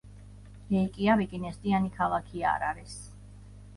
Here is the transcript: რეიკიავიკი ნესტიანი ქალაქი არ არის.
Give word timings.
რეიკიავიკი 0.69 1.41
ნესტიანი 1.45 1.93
ქალაქი 1.99 2.45
არ 2.55 2.67
არის. 2.71 2.97